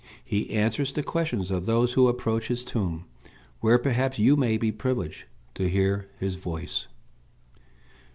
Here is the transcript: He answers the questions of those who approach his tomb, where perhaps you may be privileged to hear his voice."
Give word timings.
He 0.25 0.49
answers 0.49 0.91
the 0.91 1.03
questions 1.03 1.51
of 1.51 1.67
those 1.67 1.93
who 1.93 2.07
approach 2.07 2.47
his 2.47 2.63
tomb, 2.63 3.05
where 3.59 3.77
perhaps 3.77 4.17
you 4.17 4.35
may 4.35 4.57
be 4.57 4.71
privileged 4.71 5.25
to 5.53 5.69
hear 5.69 6.09
his 6.19 6.33
voice." 6.33 6.87